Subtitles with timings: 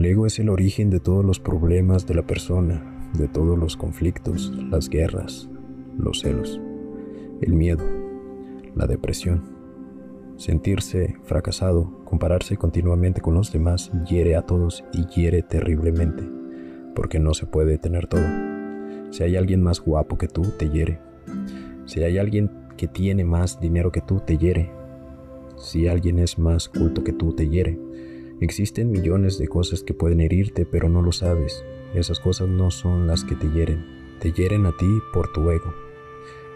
[0.00, 3.76] El ego es el origen de todos los problemas de la persona, de todos los
[3.76, 5.50] conflictos, las guerras,
[5.98, 6.58] los celos,
[7.42, 7.84] el miedo,
[8.74, 9.42] la depresión.
[10.38, 16.26] Sentirse fracasado, compararse continuamente con los demás hiere a todos y hiere terriblemente,
[16.94, 18.24] porque no se puede tener todo.
[19.10, 20.98] Si hay alguien más guapo que tú, te hiere.
[21.84, 24.70] Si hay alguien que tiene más dinero que tú, te hiere.
[25.58, 27.78] Si alguien es más culto que tú, te hiere.
[28.40, 31.62] Existen millones de cosas que pueden herirte, pero no lo sabes.
[31.94, 33.84] Esas cosas no son las que te hieren.
[34.18, 35.74] Te hieren a ti por tu ego.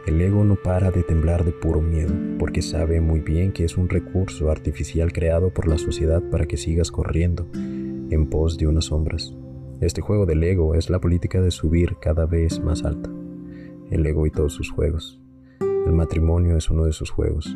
[0.06, 3.76] El ego no para de temblar de puro miedo, porque sabe muy bien que es
[3.76, 8.86] un recurso artificial creado por la sociedad para que sigas corriendo en pos de unas
[8.86, 9.34] sombras.
[9.82, 13.10] Este juego del ego es la política de subir cada vez más alta.
[13.90, 15.20] El ego y todos sus juegos.
[15.60, 17.54] El matrimonio es uno de sus juegos.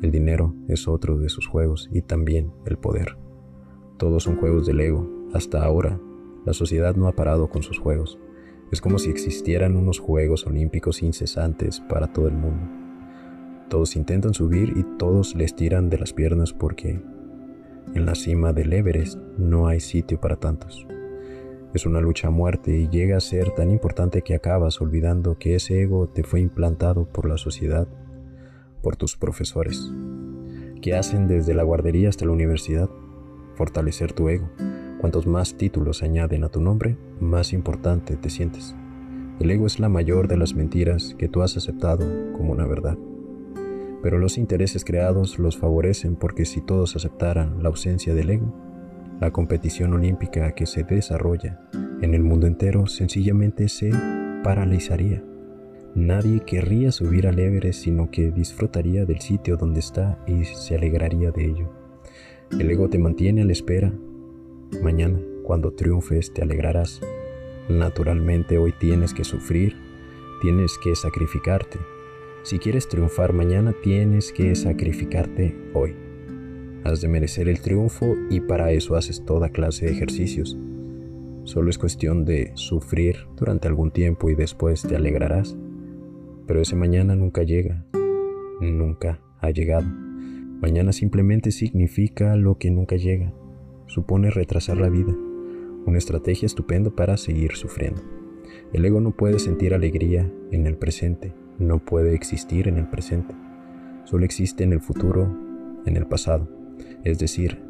[0.00, 3.23] El dinero es otro de sus juegos y también el poder.
[3.96, 5.08] Todos son juegos del ego.
[5.32, 6.00] Hasta ahora,
[6.44, 8.18] la sociedad no ha parado con sus juegos.
[8.72, 12.66] Es como si existieran unos Juegos Olímpicos incesantes para todo el mundo.
[13.68, 17.00] Todos intentan subir y todos les tiran de las piernas porque
[17.94, 20.86] en la cima del Everest no hay sitio para tantos.
[21.72, 25.54] Es una lucha a muerte y llega a ser tan importante que acabas olvidando que
[25.54, 27.86] ese ego te fue implantado por la sociedad,
[28.82, 29.92] por tus profesores,
[30.82, 32.90] que hacen desde la guardería hasta la universidad
[33.54, 34.50] fortalecer tu ego.
[35.00, 38.74] Cuantos más títulos añaden a tu nombre, más importante te sientes.
[39.40, 42.96] El ego es la mayor de las mentiras que tú has aceptado como una verdad.
[44.02, 48.54] Pero los intereses creados los favorecen porque si todos aceptaran la ausencia del ego,
[49.20, 51.60] la competición olímpica que se desarrolla
[52.04, 53.90] en el mundo entero sencillamente se
[54.42, 55.22] paralizaría.
[55.94, 61.30] Nadie querría subir al Everest sino que disfrutaría del sitio donde está y se alegraría
[61.30, 61.83] de ello.
[62.50, 63.92] El ego te mantiene a la espera.
[64.82, 67.00] Mañana, cuando triunfes, te alegrarás.
[67.68, 69.76] Naturalmente hoy tienes que sufrir,
[70.40, 71.78] tienes que sacrificarte.
[72.42, 75.96] Si quieres triunfar mañana, tienes que sacrificarte hoy.
[76.84, 80.56] Has de merecer el triunfo y para eso haces toda clase de ejercicios.
[81.44, 85.56] Solo es cuestión de sufrir durante algún tiempo y después te alegrarás.
[86.46, 87.86] Pero ese mañana nunca llega,
[88.60, 89.86] nunca ha llegado.
[90.64, 93.34] Mañana simplemente significa lo que nunca llega.
[93.84, 95.14] Supone retrasar la vida.
[95.84, 98.00] Una estrategia estupenda para seguir sufriendo.
[98.72, 103.34] El ego no puede sentir alegría en el presente, no puede existir en el presente.
[104.04, 105.36] Solo existe en el futuro,
[105.84, 106.48] en el pasado,
[107.04, 107.60] es decir,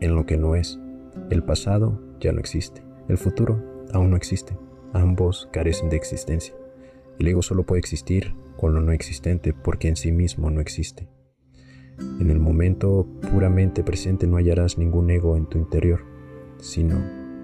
[0.00, 0.78] en lo que no es.
[1.30, 3.64] El pasado ya no existe, el futuro
[3.94, 4.58] aún no existe.
[4.92, 6.54] Ambos carecen de existencia.
[7.18, 11.08] El ego solo puede existir con lo no existente porque en sí mismo no existe.
[11.98, 16.00] En el momento puramente presente no hallarás ningún ego en tu interior,
[16.58, 16.96] sino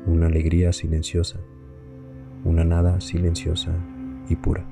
[0.06, 1.40] una alegría silenciosa,
[2.44, 3.72] una nada silenciosa
[4.28, 4.64] y pura.